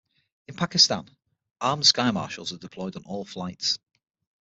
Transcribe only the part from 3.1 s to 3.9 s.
flights.